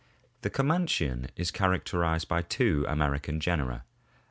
[0.41, 4.17] The Comanchian is characterized by two American genera, Fig.